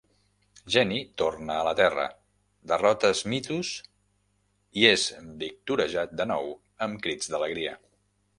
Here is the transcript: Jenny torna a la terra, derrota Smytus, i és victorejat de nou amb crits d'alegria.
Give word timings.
Jenny 0.75 0.95
torna 1.21 1.57
a 1.57 1.65
la 1.67 1.73
terra, 1.79 2.05
derrota 2.71 3.11
Smytus, 3.19 3.75
i 4.85 4.89
és 4.93 5.05
victorejat 5.45 6.17
de 6.23 6.29
nou 6.33 6.51
amb 6.89 7.05
crits 7.07 7.31
d'alegria. 7.37 7.77